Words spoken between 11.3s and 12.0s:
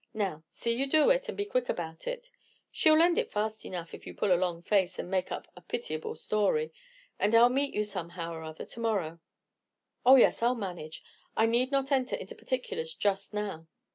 I need not